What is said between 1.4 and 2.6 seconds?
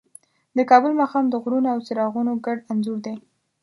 غرونو او څراغونو ګډ